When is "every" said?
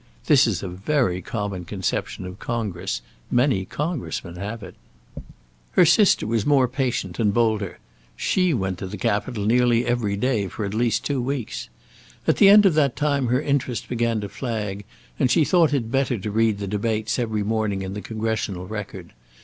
9.85-10.15, 17.19-17.43